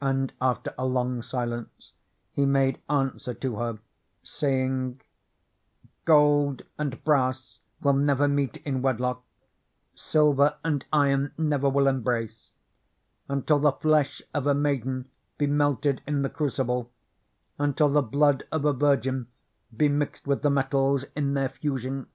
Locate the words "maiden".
14.54-15.10